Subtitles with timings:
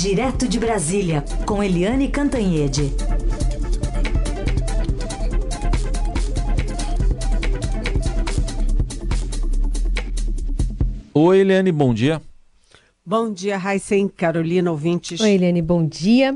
[0.00, 2.94] Direto de Brasília, com Eliane Cantanhede.
[11.12, 12.22] Oi, Eliane, bom dia.
[13.04, 15.20] Bom dia, Raíssen, Carolina, ouvintes.
[15.20, 16.32] Oi, Eliane, bom dia.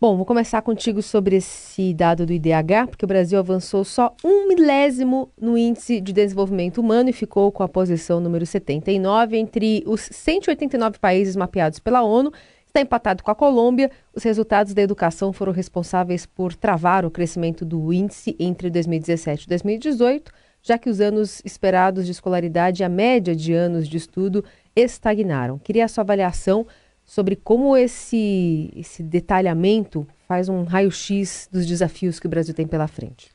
[0.00, 4.48] Bom, vou começar contigo sobre esse dado do IDH, porque o Brasil avançou só um
[4.48, 10.00] milésimo no Índice de Desenvolvimento Humano e ficou com a posição número 79 entre os
[10.00, 12.32] 189 países mapeados pela ONU
[12.76, 13.90] está empatado com a Colômbia.
[14.14, 19.48] Os resultados da educação foram responsáveis por travar o crescimento do índice entre 2017 e
[19.48, 20.30] 2018,
[20.62, 25.58] já que os anos esperados de escolaridade e a média de anos de estudo estagnaram.
[25.58, 26.66] Queria a sua avaliação
[27.04, 32.88] sobre como esse, esse detalhamento faz um raio-x dos desafios que o Brasil tem pela
[32.88, 33.30] frente.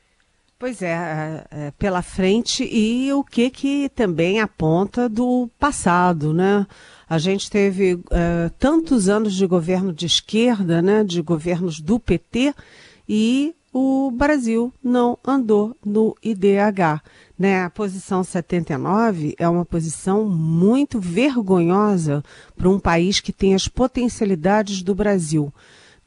[0.58, 6.64] Pois é, pela frente e o que que também aponta do passado, né?
[7.12, 11.04] A gente teve é, tantos anos de governo de esquerda, né?
[11.04, 12.54] De governos do PT
[13.06, 17.02] e o Brasil não andou no IDH.
[17.38, 17.64] Né?
[17.64, 22.24] A posição 79 é uma posição muito vergonhosa
[22.56, 25.52] para um país que tem as potencialidades do Brasil.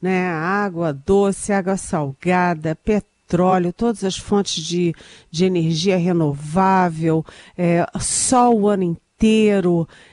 [0.02, 0.26] Né?
[0.26, 4.92] Água doce, água salgada, petróleo todas as fontes de,
[5.30, 7.24] de energia renovável,
[7.56, 9.05] é, sol o ano inteiro,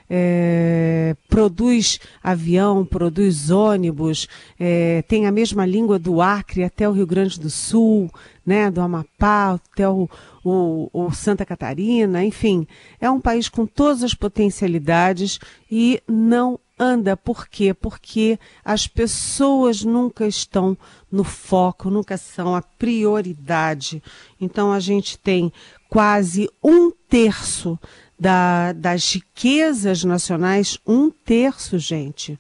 [0.10, 4.28] é, produz avião, produz ônibus,
[4.60, 8.10] é, tem a mesma língua do Acre até o Rio Grande do Sul,
[8.46, 10.10] né, do Amapá até o,
[10.44, 12.68] o, o Santa Catarina, enfim,
[13.00, 17.16] é um país com todas as potencialidades e não anda.
[17.16, 17.74] Por quê?
[17.74, 20.78] Porque as pessoas nunca estão
[21.12, 24.02] no foco, nunca são a prioridade.
[24.40, 25.52] Então a gente tem
[25.90, 27.78] quase um terço
[28.20, 32.40] da, das riquezas nacionais, um terço, gente.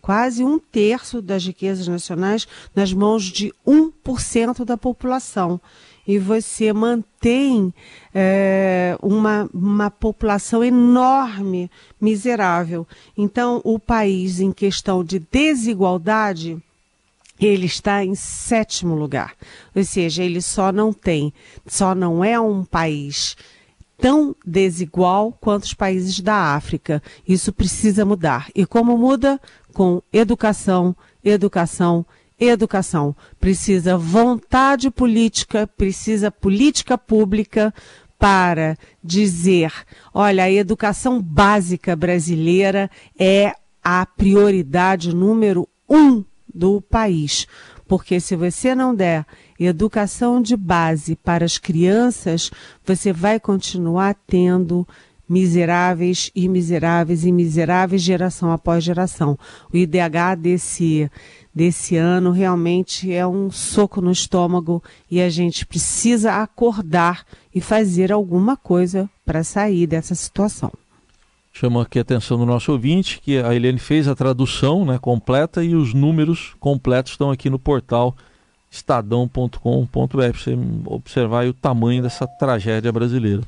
[0.00, 5.60] Quase um terço das riquezas nacionais nas mãos de 1% da população
[6.08, 7.72] e você mantém
[8.14, 11.70] é, uma, uma população enorme,
[12.00, 12.86] miserável.
[13.14, 16.56] Então, o país, em questão de desigualdade,
[17.38, 19.34] ele está em sétimo lugar.
[19.76, 21.30] Ou seja, ele só não tem,
[21.66, 23.36] só não é um país
[24.00, 27.02] tão desigual quanto os países da África.
[27.26, 28.48] Isso precisa mudar.
[28.54, 29.40] E como muda?
[29.74, 32.06] Com educação, educação,
[32.38, 33.14] educação.
[33.38, 37.74] Precisa vontade política, precisa política pública
[38.18, 39.72] para dizer:
[40.14, 47.46] olha, a educação básica brasileira é a prioridade número um do país.
[47.88, 49.26] Porque se você não der
[49.58, 52.50] educação de base para as crianças,
[52.86, 54.86] você vai continuar tendo
[55.28, 59.38] miseráveis e miseráveis e miseráveis geração após geração.
[59.72, 61.10] O IDH desse
[61.54, 68.12] desse ano realmente é um soco no estômago e a gente precisa acordar e fazer
[68.12, 70.70] alguma coisa para sair dessa situação.
[71.60, 75.64] Chamo aqui a atenção do nosso ouvinte que a Helene fez a tradução né, completa
[75.64, 78.16] e os números completos estão aqui no portal
[78.70, 83.42] estadão.com.br para você observar o tamanho dessa tragédia brasileira.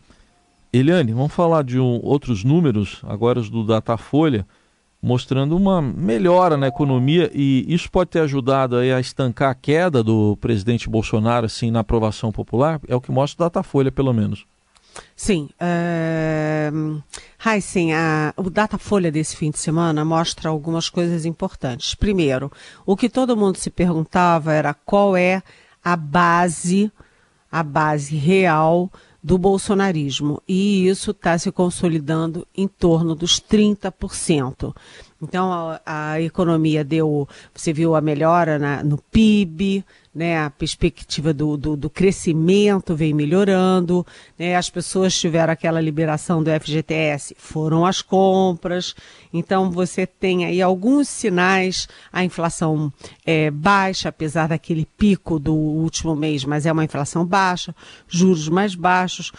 [0.73, 4.45] Eliane, vamos falar de um, outros números, agora os do Datafolha
[5.01, 10.37] mostrando uma melhora na economia e isso pode ter ajudado a estancar a queda do
[10.41, 12.81] presidente Bolsonaro assim na aprovação popular?
[12.89, 14.45] É o que mostra o Datafolha, pelo menos.
[15.15, 15.49] Sim.
[15.61, 17.03] Uh...
[18.37, 21.95] O Datafolha desse fim de semana mostra algumas coisas importantes.
[21.95, 22.53] Primeiro,
[22.85, 25.43] o que todo mundo se perguntava era qual é
[25.83, 26.93] a base,
[27.51, 28.91] a base real
[29.23, 30.43] do bolsonarismo.
[30.47, 34.75] E isso está se consolidando em torno dos 30%.
[35.23, 41.33] Então, a, a, economia deu, você viu a melhora na, no PIB, né, a perspectiva
[41.33, 44.05] do, do, do crescimento vem melhorando,
[44.39, 48.95] né, as pessoas tiveram aquela liberação do FGTS, foram as compras,
[49.33, 52.93] então você tem aí alguns sinais, a inflação
[53.25, 57.75] é baixa, apesar daquele pico do último mês, mas é uma inflação baixa,
[58.09, 59.31] juros mais baixos,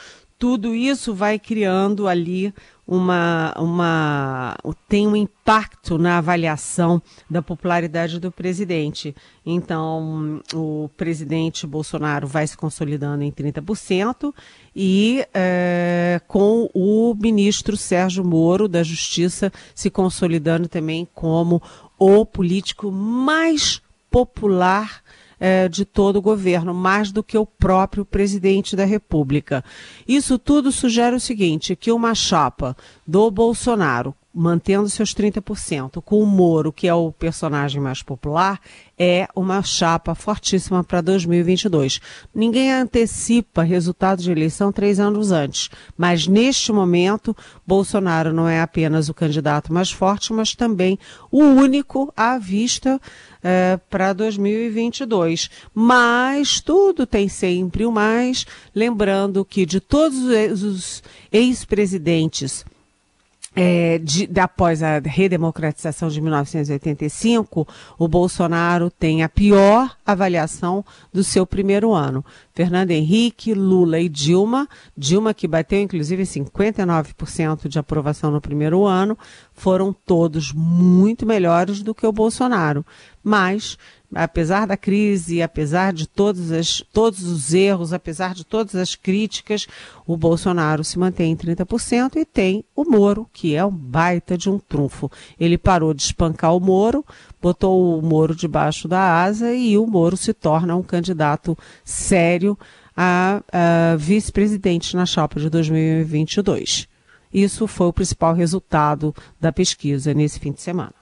[0.42, 2.52] tudo isso vai criando ali
[2.88, 4.58] uma, uma
[4.90, 7.00] tem um impacto na avaliação
[7.30, 9.16] da popularidade do presidente.
[9.46, 14.34] Então, o presidente Bolsonaro vai se consolidando em 30%
[14.76, 21.62] e é, com o ministro Sérgio Moro da Justiça se consolidando também como
[22.00, 23.80] o político mais
[24.10, 25.04] popular
[25.42, 29.66] é, de todo o governo, mais do que o próprio presidente da República.
[30.08, 32.78] Isso tudo sugere o seguinte: que uma chapa
[33.08, 38.60] do Bolsonaro mantendo seus 30%, com o Moro, que é o personagem mais popular,
[38.98, 42.00] é uma chapa fortíssima para 2022.
[42.34, 47.36] Ninguém antecipa resultado de eleição três anos antes, mas neste momento,
[47.68, 50.98] Bolsonaro não é apenas o candidato mais forte, mas também
[51.30, 53.02] o único à vista
[53.44, 55.50] é, para 2022.
[55.74, 60.20] Mas tudo tem sempre o mais, lembrando que de todos
[60.64, 62.64] os ex-presidentes
[63.54, 67.68] é, de, de, após a redemocratização de 1985,
[67.98, 72.24] o Bolsonaro tem a pior avaliação do seu primeiro ano.
[72.54, 74.68] Fernando Henrique, Lula e Dilma,
[74.98, 79.18] Dilma que bateu inclusive 59% de aprovação no primeiro ano,
[79.54, 82.86] foram todos muito melhores do que o Bolsonaro.
[83.24, 83.78] Mas
[84.14, 89.68] apesar da crise, apesar de todos, as, todos os erros, apesar de todas as críticas,
[90.06, 94.50] o Bolsonaro se mantém em 30% e tem o Moro, que é um baita de
[94.50, 95.10] um trunfo.
[95.40, 97.06] Ele parou de espancar o Moro,
[97.42, 102.58] botou o Moro debaixo da asa e o Moro se torna um candidato sério
[102.96, 106.88] a, a vice-presidente na chapa de 2022.
[107.34, 111.01] Isso foi o principal resultado da pesquisa nesse fim de semana.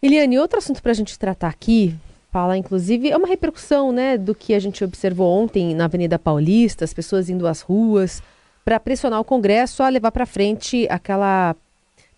[0.00, 1.94] Eliane, outro assunto para a gente tratar aqui,
[2.30, 6.84] fala inclusive, é uma repercussão né, do que a gente observou ontem na Avenida Paulista,
[6.84, 8.22] as pessoas indo às ruas
[8.64, 11.56] para pressionar o Congresso a levar para frente aquela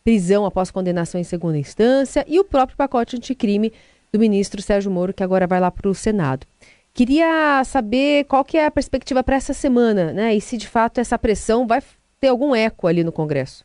[0.04, 3.72] prisão após condenação em segunda instância e o próprio pacote anticrime
[4.12, 6.46] do ministro Sérgio Moro, que agora vai lá para o Senado.
[6.92, 10.34] Queria saber qual que é a perspectiva para essa semana, né?
[10.34, 11.80] E se de fato essa pressão vai
[12.20, 13.64] ter algum eco ali no Congresso.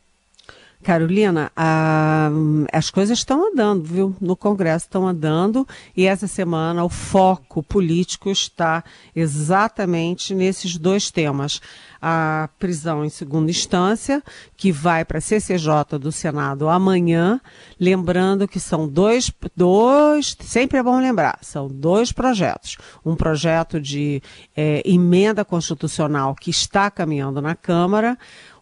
[0.82, 2.30] Carolina, a,
[2.72, 4.16] as coisas estão andando, viu?
[4.20, 8.84] No Congresso estão andando e essa semana o foco político está
[9.14, 11.60] exatamente nesses dois temas.
[12.00, 14.22] A prisão em segunda instância,
[14.56, 17.40] que vai para a CCJ do Senado amanhã,
[17.80, 22.76] lembrando que são dois, dois, sempre é bom lembrar, são dois projetos.
[23.04, 24.22] Um projeto de
[24.56, 28.18] é, emenda constitucional que está caminhando na Câmara,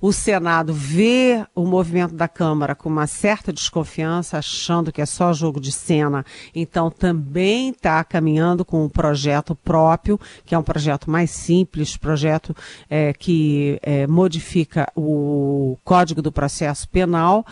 [0.06, 5.32] o Senado vê o movimento da Câmara com uma certa desconfiança, achando que é só
[5.32, 11.10] jogo de cena, então também está caminhando com um projeto próprio, que é um projeto
[11.10, 12.54] mais simples, projeto
[12.90, 17.42] é, que é, modifica o Código do Processo Penal.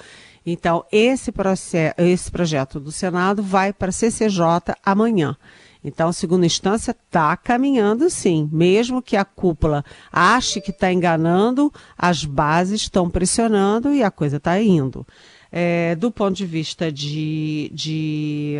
[0.44, 5.34] Então, esse, processo, esse projeto do Senado vai para a CCJ amanhã.
[5.82, 8.50] Então, segunda instância está caminhando sim.
[8.52, 9.82] Mesmo que a cúpula
[10.12, 15.06] ache que está enganando, as bases estão pressionando e a coisa está indo.
[15.50, 18.58] É, do ponto de vista de, de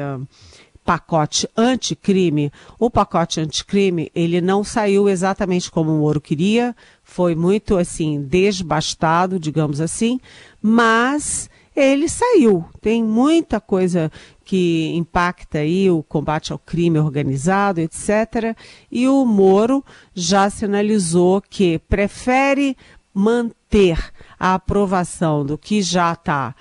[0.85, 7.77] pacote anticrime, o pacote anticrime ele não saiu exatamente como o Moro queria, foi muito
[7.77, 10.21] assim desbastado, digamos assim,
[10.61, 12.65] mas ele saiu.
[12.81, 14.11] Tem muita coisa
[14.45, 18.57] que impacta aí o combate ao crime organizado, etc.
[18.91, 22.77] E o Moro já sinalizou que prefere
[23.15, 23.99] manter
[24.39, 26.55] a aprovação do que já está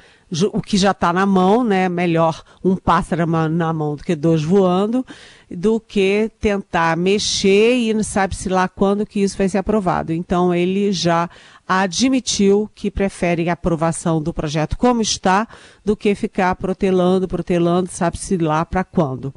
[0.53, 1.89] o que já está na mão, né?
[1.89, 5.05] Melhor um pássaro na mão do que dois voando,
[5.49, 10.13] do que tentar mexer e não sabe se lá quando que isso vai ser aprovado.
[10.13, 11.29] Então ele já
[11.67, 15.47] admitiu que prefere a aprovação do projeto como está
[15.83, 19.33] do que ficar protelando, protelando, sabe-se lá para quando.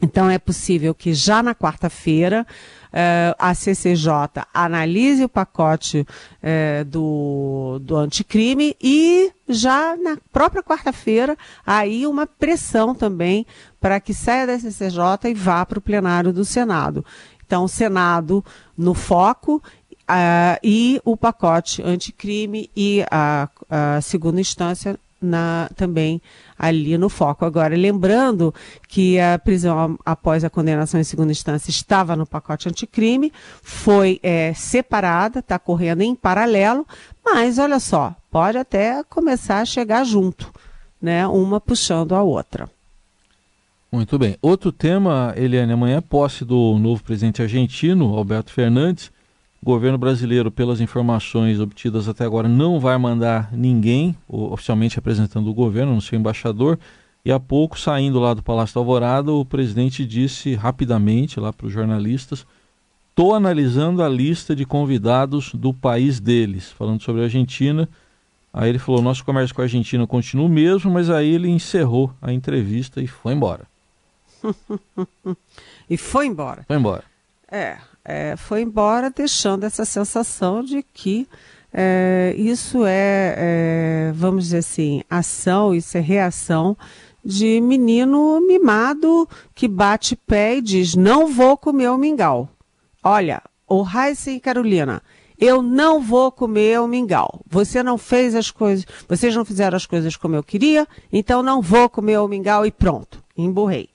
[0.00, 2.46] Então é possível que já na quarta-feira
[2.86, 4.10] uh, a CCJ
[4.52, 6.06] analise o pacote
[6.42, 11.36] uh, do, do anticrime e já na própria quarta-feira
[11.66, 13.46] aí uma pressão também
[13.80, 17.04] para que saia da CCJ e vá para o plenário do Senado.
[17.46, 18.44] Então, o Senado
[18.76, 19.62] no foco
[20.02, 26.20] uh, e o pacote anticrime e a, a segunda instância na, também
[26.58, 27.44] ali no foco.
[27.44, 28.54] Agora, lembrando
[28.88, 33.32] que a prisão após a condenação em segunda instância estava no pacote anticrime,
[33.62, 36.86] foi é, separada, está correndo em paralelo,
[37.24, 40.52] mas olha só, pode até começar a chegar junto,
[41.00, 41.26] né?
[41.26, 42.70] Uma puxando a outra.
[43.90, 44.36] Muito bem.
[44.42, 49.10] Outro tema, Eliane, amanhã é posse do novo presidente argentino, Alberto Fernandes.
[49.62, 55.54] O governo brasileiro, pelas informações obtidas até agora, não vai mandar ninguém oficialmente representando o
[55.54, 56.78] governo, no seu embaixador.
[57.24, 61.66] E há pouco, saindo lá do Palácio da Alvorada, o presidente disse rapidamente lá para
[61.66, 62.46] os jornalistas:
[63.10, 67.88] estou analisando a lista de convidados do país deles, falando sobre a Argentina.
[68.52, 72.12] Aí ele falou: nosso comércio com a Argentina continua o mesmo, mas aí ele encerrou
[72.22, 73.66] a entrevista e foi embora.
[75.90, 76.64] e foi embora.
[76.68, 77.04] Foi embora.
[77.50, 81.26] É, é, foi embora deixando essa sensação de que
[81.72, 86.76] é, isso é, é, vamos dizer assim, ação, isso é reação
[87.24, 92.48] de menino mimado que bate pé e diz: Não vou comer o mingau.
[93.02, 95.02] Olha, o Raíssa e Carolina,
[95.38, 97.40] eu não vou comer o mingau.
[97.46, 101.60] Você não fez as coisas, vocês não fizeram as coisas como eu queria, então não
[101.60, 103.88] vou comer o mingau e pronto, emburrei.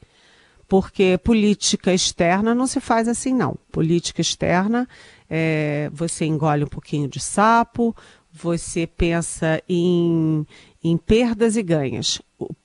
[0.71, 3.57] Porque política externa não se faz assim, não.
[3.73, 4.87] Política externa,
[5.29, 7.93] é, você engole um pouquinho de sapo,
[8.31, 10.47] você pensa em,
[10.81, 12.21] em perdas e ganhas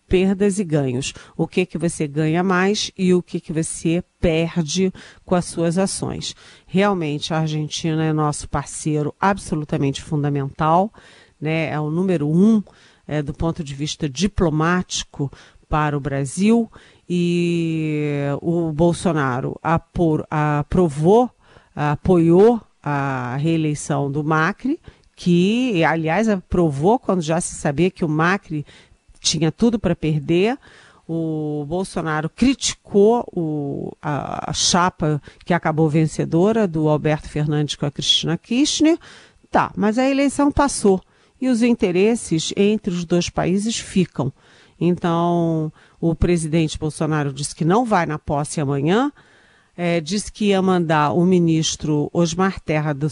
[0.07, 1.13] perdas e ganhos.
[1.37, 4.93] O que que você ganha mais e o que que você perde
[5.25, 6.33] com as suas ações.
[6.65, 10.95] Realmente a Argentina é nosso parceiro absolutamente fundamental,
[11.41, 11.71] né?
[11.71, 12.63] É o número um
[13.05, 15.29] é, do ponto de vista diplomático
[15.69, 16.71] para o Brasil
[17.09, 21.31] e o Bolsonaro apor, aprovou,
[21.75, 24.79] apoiou a reeleição do Macri,
[25.15, 28.67] que, aliás, aprovou quando já se sabia que o Macri
[29.21, 30.59] tinha tudo para perder.
[31.09, 37.91] O Bolsonaro criticou o, a, a, chapa que acabou vencedora do Alberto Fernandes com a
[37.91, 38.99] Cristina Kirchner.
[39.51, 41.01] Tá, mas a eleição passou
[41.41, 44.33] e os interesses entre os dois países ficam.
[44.81, 49.11] Então, o presidente Bolsonaro disse que não vai na posse amanhã,
[49.77, 53.09] é, disse que ia mandar o ministro Osmar Terra do,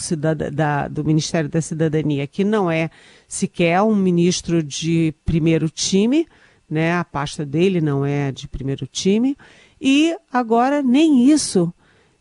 [0.52, 2.90] da, do Ministério da Cidadania, que não é
[3.28, 6.26] sequer um ministro de primeiro time,
[6.68, 6.94] né?
[6.94, 9.37] A pasta dele não é de primeiro time.
[9.78, 11.73] E agora nem isso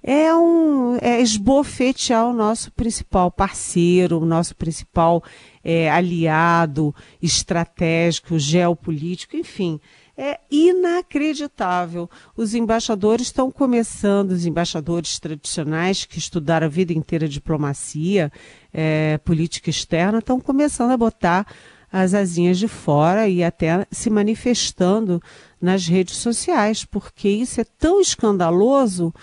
[0.03, 5.23] é um é esbofetear o nosso principal parceiro, o nosso principal
[5.63, 9.79] é, aliado estratégico, geopolítico, enfim
[10.17, 12.09] é inacreditável.
[12.35, 18.31] Os embaixadores estão começando, os embaixadores tradicionais que estudaram a vida inteira diplomacia,
[18.71, 21.47] é, política externa, estão começando a botar
[21.91, 25.21] as asinhas de fora e até se manifestando
[25.61, 29.13] nas redes sociais, porque isso é tão escandaloso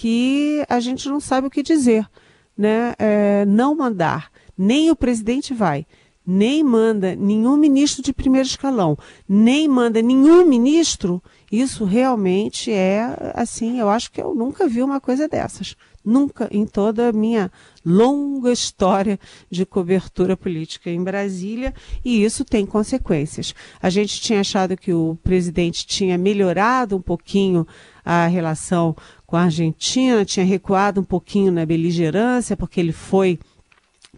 [0.00, 2.08] que a gente não sabe o que dizer.
[2.56, 2.94] Né?
[2.98, 5.86] É, não mandar, nem o presidente vai
[6.26, 8.96] nem manda nenhum ministro de primeiro escalão,
[9.28, 15.00] nem manda nenhum ministro, isso realmente é assim, eu acho que eu nunca vi uma
[15.00, 15.74] coisa dessas.
[16.02, 17.52] Nunca em toda a minha
[17.84, 23.54] longa história de cobertura política em Brasília, e isso tem consequências.
[23.82, 27.66] A gente tinha achado que o presidente tinha melhorado um pouquinho
[28.02, 28.96] a relação
[29.30, 33.38] com a Argentina, tinha recuado um pouquinho na beligerância, porque ele foi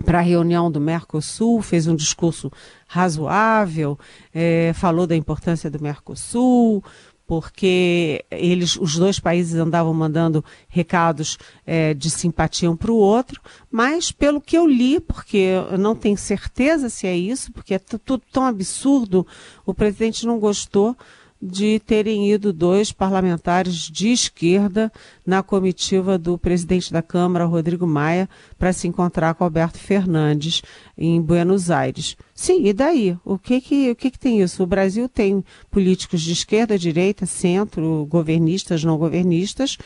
[0.06, 2.50] para a reunião do Mercosul, fez um discurso
[2.88, 3.98] razoável,
[4.32, 6.82] é, falou da importância do Mercosul,
[7.26, 13.38] porque eles, os dois países andavam mandando recados é, de simpatia um para o outro,
[13.70, 15.36] mas pelo que eu li, porque
[15.70, 19.26] eu não tenho certeza se é isso, porque é tudo tão absurdo,
[19.66, 20.96] o presidente não gostou
[21.42, 24.92] de terem ido dois parlamentares de esquerda
[25.26, 30.62] na comitiva do presidente da Câmara, Rodrigo Maia, para se encontrar com Alberto Fernandes
[30.96, 32.16] em Buenos Aires.
[32.32, 33.18] Sim, e daí?
[33.24, 34.62] O que que, o que, que tem isso?
[34.62, 39.76] O Brasil tem políticos de esquerda, direita, centro, governistas, não governistas.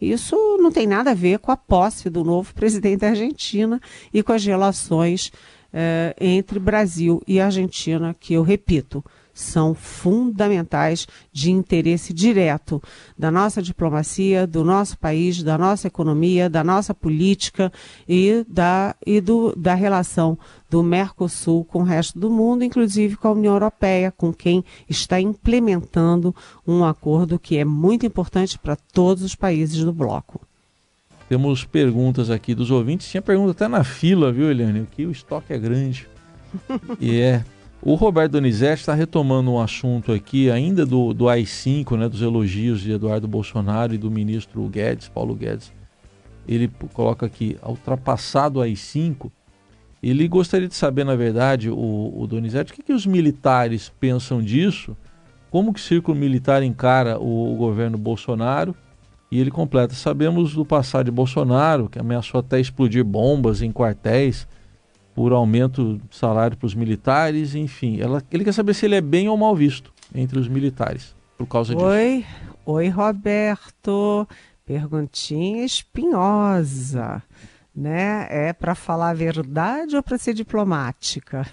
[0.00, 3.80] Isso não tem nada a ver com a posse do novo presidente da Argentina
[4.12, 5.30] e com as relações
[5.72, 12.80] eh, entre Brasil e Argentina, que eu repito, são fundamentais de interesse direto
[13.18, 17.72] da nossa diplomacia, do nosso país, da nossa economia, da nossa política
[18.08, 20.38] e da, e do, da relação
[20.70, 25.20] do Mercosul com o resto do mundo, inclusive com a União Europeia, com quem está
[25.20, 26.34] implementando
[26.66, 30.40] um acordo que é muito importante para todos os países do bloco.
[31.28, 33.08] Temos perguntas aqui dos ouvintes.
[33.08, 34.80] Tinha pergunta até na fila, viu, Eliane?
[34.80, 36.06] Aqui o estoque é grande.
[37.00, 37.44] e é
[37.84, 42.80] o Roberto Donizete está retomando um assunto aqui, ainda do, do AI-5, né, dos elogios
[42.80, 45.70] de Eduardo Bolsonaro e do ministro Guedes, Paulo Guedes.
[46.48, 49.30] Ele coloca aqui, ultrapassado o AI-5,
[50.02, 54.40] ele gostaria de saber, na verdade, o, o Donizete, o que, que os militares pensam
[54.42, 54.96] disso,
[55.50, 58.74] como que o círculo militar encara o, o governo Bolsonaro,
[59.30, 64.48] e ele completa, sabemos do passado de Bolsonaro, que ameaçou até explodir bombas em quartéis,
[65.14, 68.00] por aumento de salário para os militares, enfim.
[68.00, 71.46] Ela, ele quer saber se ele é bem ou mal visto entre os militares por
[71.46, 71.86] causa disso.
[71.86, 72.24] Oi,
[72.66, 74.26] oi Roberto.
[74.66, 77.22] Perguntinha espinhosa.
[77.74, 78.26] Né?
[78.30, 81.44] É para falar a verdade ou para ser diplomática?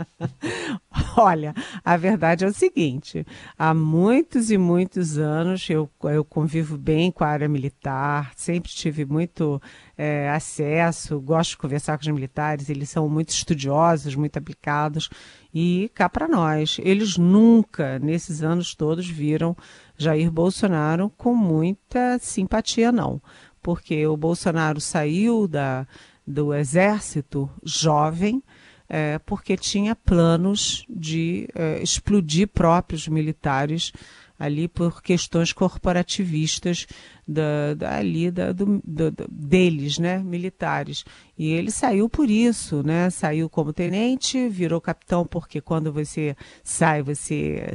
[1.16, 3.24] Olha, a verdade é o seguinte:
[3.56, 9.04] há muitos e muitos anos eu, eu convivo bem com a área militar, sempre tive
[9.04, 9.62] muito
[9.96, 15.08] é, acesso, gosto de conversar com os militares, eles são muito estudiosos, muito aplicados.
[15.54, 19.56] E cá para nós, eles nunca, nesses anos todos, viram
[19.96, 23.22] Jair Bolsonaro com muita simpatia, não
[23.66, 25.88] porque o Bolsonaro saiu da,
[26.24, 28.40] do exército jovem,
[28.88, 33.92] é, porque tinha planos de é, explodir próprios militares
[34.38, 36.86] ali por questões corporativistas
[37.26, 41.04] da, da ali da, do, do, deles, né, militares.
[41.36, 43.10] E ele saiu por isso, né?
[43.10, 47.74] Saiu como tenente, virou capitão porque quando você sai você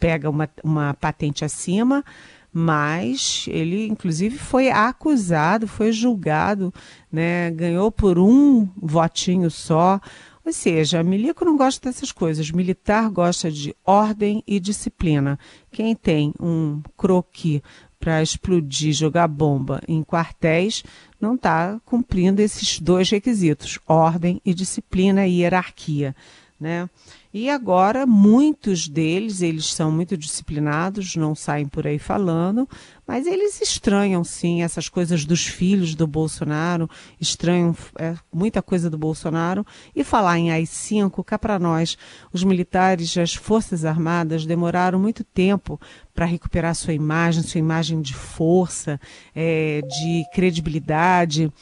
[0.00, 2.04] pega uma, uma patente acima
[2.52, 6.72] mas ele inclusive foi acusado, foi julgado,
[7.10, 10.00] né, ganhou por um votinho só.
[10.44, 12.50] Ou seja, milico não gosta dessas coisas.
[12.50, 15.38] Militar gosta de ordem e disciplina.
[15.70, 17.62] Quem tem um croqui
[18.00, 20.82] para explodir, jogar bomba em quartéis,
[21.20, 26.14] não está cumprindo esses dois requisitos: ordem e disciplina e hierarquia.
[26.62, 26.88] Né?
[27.34, 32.68] E agora muitos deles, eles são muito disciplinados, não saem por aí falando,
[33.04, 36.88] mas eles estranham sim essas coisas dos filhos do Bolsonaro,
[37.20, 39.66] estranham é, muita coisa do Bolsonaro.
[39.92, 41.98] E falar em AI-5, cá para nós,
[42.32, 45.80] os militares as Forças Armadas demoraram muito tempo
[46.14, 49.00] para recuperar sua imagem, sua imagem de força,
[49.34, 51.52] é, de credibilidade.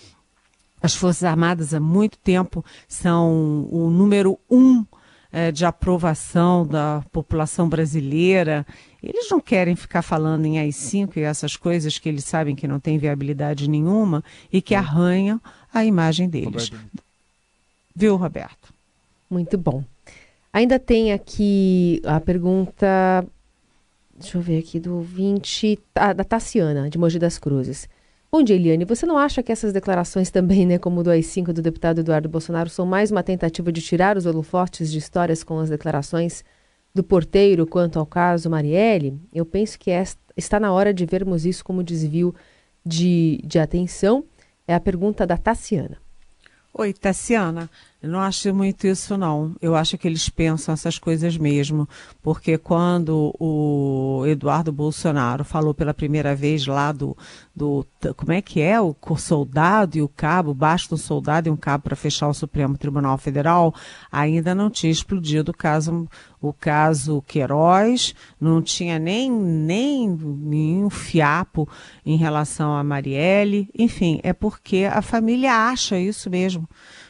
[0.82, 4.84] As Forças Armadas há muito tempo são o número um
[5.32, 8.66] é, de aprovação da população brasileira.
[9.02, 12.80] Eles não querem ficar falando em AI-5 e essas coisas que eles sabem que não
[12.80, 15.40] tem viabilidade nenhuma e que arranham
[15.72, 16.68] a imagem deles.
[16.68, 17.02] Roberto.
[17.94, 18.74] Viu, Roberto?
[19.28, 19.84] Muito bom.
[20.52, 23.24] Ainda tem aqui a pergunta,
[24.18, 27.88] deixa eu ver aqui, do 20, da Tassiana, de Mogi das Cruzes.
[28.32, 28.84] Bom dia, Eliane.
[28.84, 32.70] Você não acha que essas declarações também, né, como do AI-5 do deputado Eduardo Bolsonaro,
[32.70, 36.44] são mais uma tentativa de tirar os holofotes de histórias com as declarações
[36.94, 39.20] do porteiro quanto ao caso Marielle?
[39.34, 40.04] Eu penso que é,
[40.36, 42.32] está na hora de vermos isso como desvio
[42.86, 44.24] de, de atenção.
[44.64, 45.98] É a pergunta da Tassiana.
[46.72, 47.68] Oi, Tassiana.
[48.00, 49.56] Não acho muito isso, não.
[49.60, 51.88] Eu acho que eles pensam essas coisas mesmo.
[52.22, 57.16] Porque quando o Eduardo Bolsonaro falou pela primeira vez lá do.
[57.60, 58.80] Do como é que é?
[58.80, 62.78] O soldado e o cabo, basta um soldado e um cabo para fechar o Supremo
[62.78, 63.74] Tribunal Federal,
[64.10, 66.08] ainda não tinha explodido o caso,
[66.40, 71.68] o caso Queiroz, não tinha nem, nem nenhum fiapo
[72.04, 73.68] em relação a Marielle.
[73.78, 76.66] Enfim, é porque a família acha isso mesmo.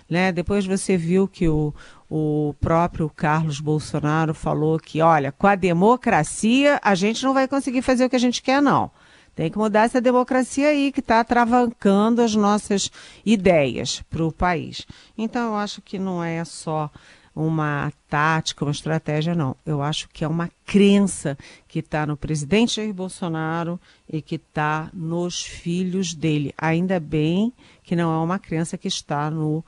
[0.09, 0.33] Né?
[0.33, 1.73] Depois você viu que o,
[2.11, 7.83] o próprio Carlos Bolsonaro falou que, olha, com a democracia a gente não vai conseguir
[7.83, 8.91] fazer o que a gente quer, não.
[9.41, 12.91] Tem que mudar essa democracia aí que está travancando as nossas
[13.25, 14.87] ideias para o país.
[15.17, 16.91] Então, eu acho que não é só
[17.35, 19.57] uma tática, uma estratégia, não.
[19.65, 24.91] Eu acho que é uma crença que está no presidente Jair Bolsonaro e que está
[24.93, 26.53] nos filhos dele.
[26.59, 27.51] Ainda bem
[27.83, 29.65] que não é uma crença que está no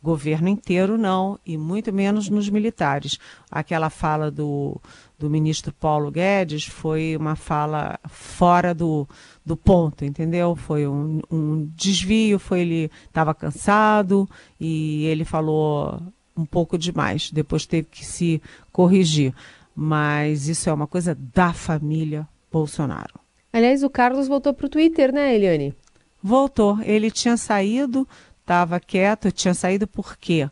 [0.00, 3.18] governo inteiro, não, e muito menos nos militares.
[3.50, 4.80] Aquela fala do,
[5.18, 9.08] do ministro Paulo Guedes foi uma fala fora do,
[9.44, 10.54] do ponto, entendeu?
[10.54, 14.28] Foi um, um desvio, foi ele estava cansado
[14.60, 16.00] e ele falou
[16.36, 17.30] um pouco demais.
[17.30, 19.32] Depois teve que se corrigir.
[19.74, 23.20] Mas isso é uma coisa da família Bolsonaro.
[23.52, 25.74] Aliás, o Carlos voltou para o Twitter, né, Eliane?
[26.22, 26.78] Voltou.
[26.82, 28.06] Ele tinha saído
[28.46, 30.48] estava quieto, tinha saído por quê?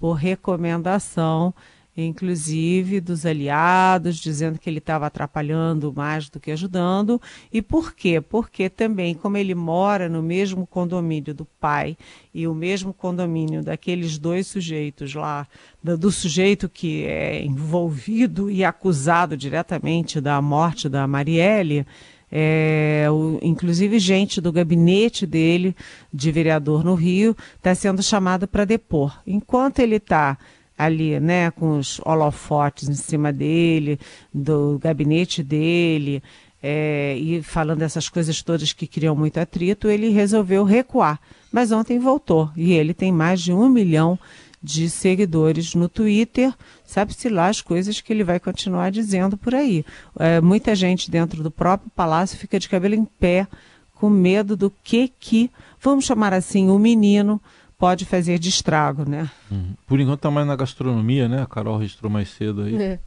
[0.00, 1.54] Por recomendação,
[1.96, 7.20] inclusive dos aliados, dizendo que ele estava atrapalhando mais do que ajudando.
[7.52, 8.20] E por quê?
[8.20, 11.96] Porque também, como ele mora no mesmo condomínio do pai
[12.34, 15.46] e o mesmo condomínio daqueles dois sujeitos lá,
[15.82, 21.86] do, sujeito que é envolvido e acusado diretamente da morte da Marielle
[22.30, 25.76] é, o, inclusive gente do gabinete dele,
[26.12, 29.20] de vereador no Rio, está sendo chamado para depor.
[29.26, 30.36] Enquanto ele está
[30.76, 33.98] ali, né, com os holofotes em cima dele,
[34.32, 36.22] do gabinete dele,
[36.62, 41.20] é, e falando essas coisas todas que criam muito atrito, ele resolveu recuar.
[41.52, 44.18] Mas ontem voltou e ele tem mais de um milhão
[44.62, 46.52] de seguidores no Twitter,
[46.84, 49.84] sabe-se lá as coisas que ele vai continuar dizendo por aí.
[50.18, 53.46] É, muita gente dentro do próprio palácio fica de cabelo em pé
[53.94, 57.40] com medo do que que, vamos chamar assim, o menino
[57.78, 59.30] pode fazer de estrago, né?
[59.50, 59.74] Uhum.
[59.86, 61.42] Por enquanto tá mais na gastronomia, né?
[61.42, 62.76] A Carol registrou mais cedo aí.
[62.76, 62.98] É.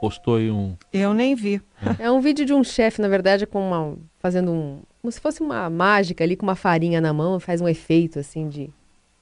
[0.00, 0.76] Postou aí um.
[0.92, 1.62] Eu nem vi.
[1.98, 3.96] É, é um vídeo de um chefe, na verdade, com uma.
[4.18, 4.82] fazendo um.
[5.00, 8.48] Como se fosse uma mágica ali com uma farinha na mão, faz um efeito assim
[8.48, 8.70] de.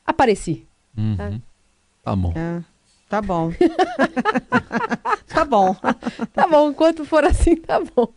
[0.06, 0.66] Apareci.
[0.96, 1.16] Uhum.
[1.16, 1.32] Tá?
[2.02, 2.32] tá bom.
[2.34, 2.64] É.
[3.08, 3.52] Tá bom.
[5.40, 5.76] tá bom.
[6.32, 8.08] Tá bom, enquanto for assim, tá bom.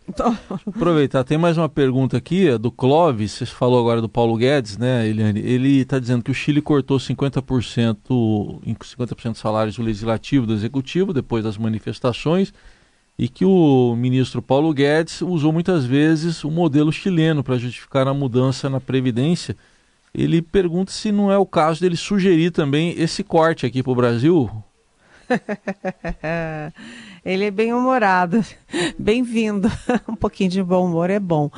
[0.68, 5.08] Aproveitar, tem mais uma pergunta aqui, do Clóvis, você falou agora do Paulo Guedes, né,
[5.08, 5.40] Eliane?
[5.40, 10.54] Ele está dizendo que o Chile cortou 50%, em 50% dos salários do legislativo, do
[10.54, 12.54] executivo, depois das manifestações,
[13.18, 18.14] e que o ministro Paulo Guedes usou muitas vezes o modelo chileno para justificar a
[18.14, 19.56] mudança na Previdência.
[20.14, 23.96] Ele pergunta se não é o caso dele sugerir também esse corte aqui para o
[23.96, 24.50] Brasil,
[27.26, 28.44] Ele é bem humorado.
[29.00, 29.72] Bem-vindo.
[30.08, 31.50] Um pouquinho de bom humor é bom.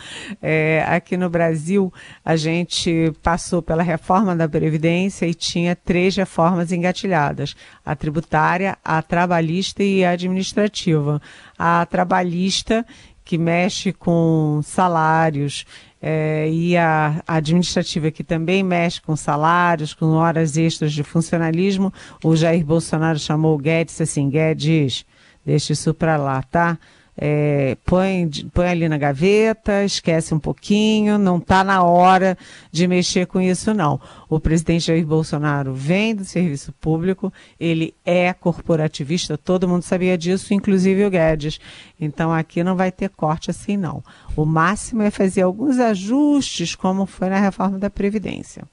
[0.41, 1.91] É, aqui no Brasil,
[2.23, 9.01] a gente passou pela reforma da Previdência e tinha três reformas engatilhadas: a tributária, a
[9.01, 11.21] trabalhista e a administrativa.
[11.57, 12.85] A trabalhista,
[13.23, 15.65] que mexe com salários,
[16.07, 21.91] é, e a, a, administrativa que também mexe com salários, com horas extras de funcionalismo,
[22.23, 25.03] o Jair Bolsonaro chamou o Guedes assim, Guedes,
[25.43, 26.77] deixa isso para lá, tá?
[27.17, 32.37] É, põe, põe ali na gaveta, esquece um pouquinho, não está na hora
[32.71, 33.99] de mexer com isso, não.
[34.29, 40.53] O presidente Jair Bolsonaro vem do serviço público, ele é corporativista, todo mundo sabia disso,
[40.53, 41.59] inclusive o Guedes.
[41.99, 44.03] Então aqui não vai ter corte assim, não.
[44.35, 48.63] O máximo é fazer alguns ajustes, como foi na reforma da Previdência.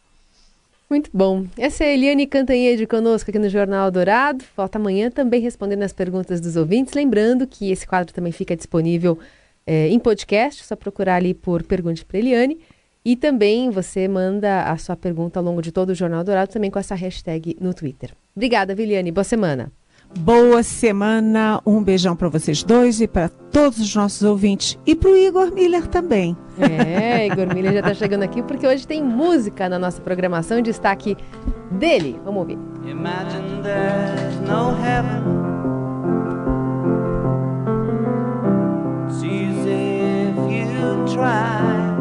[0.92, 1.46] Muito bom.
[1.56, 4.44] Essa é a Eliane Cantanhede conosco aqui no Jornal Dourado.
[4.54, 6.92] Volta amanhã também respondendo as perguntas dos ouvintes.
[6.92, 9.18] Lembrando que esse quadro também fica disponível
[9.66, 12.60] é, em podcast, só procurar ali por Pergunte para Eliane.
[13.02, 16.70] E também você manda a sua pergunta ao longo de todo o Jornal Dourado, também
[16.70, 18.10] com essa hashtag no Twitter.
[18.36, 19.10] Obrigada, Viliane.
[19.10, 19.72] Boa semana.
[20.20, 25.10] Boa semana, um beijão para vocês dois e para todos os nossos ouvintes e para
[25.10, 26.36] o Igor Miller também.
[26.58, 30.62] É, Igor Miller já está chegando aqui porque hoje tem música na nossa programação e
[30.62, 31.16] destaque
[31.72, 32.20] dele.
[32.24, 32.58] Vamos ouvir.
[32.86, 35.22] Imagine there's no heaven.
[39.08, 41.91] It's easy if you try.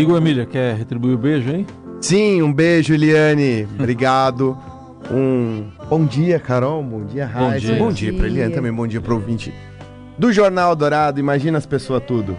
[0.00, 1.66] Igor Emília, quer retribuir o beijo, hein?
[2.00, 3.68] Sim, um beijo, Eliane.
[3.78, 4.56] Obrigado.
[5.12, 6.82] Um bom dia, Carol.
[6.82, 7.66] Bom dia, Raíssa.
[7.66, 8.72] Bom dia, bom dia para Eliane também.
[8.72, 9.52] Bom dia para o ouvinte
[10.16, 11.20] do Jornal Dourado.
[11.20, 12.34] Imagina as pessoas tudo.